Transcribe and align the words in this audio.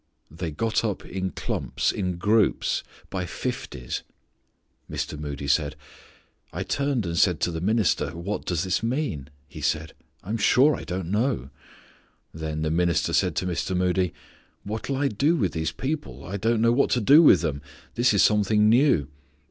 They 0.31 0.49
got 0.49 0.83
up 0.83 1.05
in 1.05 1.29
clumps, 1.29 1.91
in 1.91 2.17
groups, 2.17 2.83
by 3.11 3.27
fifties! 3.27 4.01
Mr. 4.89 5.15
Moody 5.15 5.47
said, 5.47 5.75
"I 6.51 6.63
turned 6.63 7.05
and 7.05 7.15
said 7.15 7.39
to 7.41 7.51
the 7.51 7.61
minister, 7.61 8.09
'What 8.17 8.43
does 8.45 8.63
this 8.63 8.81
mean?' 8.81 9.29
He 9.47 9.61
said, 9.61 9.93
'I'm 10.23 10.37
sure 10.37 10.75
I 10.75 10.85
don't 10.85 11.11
know.'" 11.11 11.51
Then 12.33 12.63
the 12.63 12.71
minister 12.71 13.13
said 13.13 13.35
to 13.35 13.45
Mr. 13.45 13.77
Moody, 13.77 14.11
"What'll 14.63 14.97
I 14.97 15.07
do 15.07 15.35
with 15.35 15.51
these 15.53 15.71
people? 15.71 16.25
I 16.25 16.35
don't 16.35 16.61
know 16.61 16.71
what 16.71 16.89
to 16.89 16.99
do 17.01 17.21
with 17.21 17.41
them; 17.41 17.61
this 17.93 18.11
is 18.11 18.23
something 18.23 18.69
new." 18.69 19.07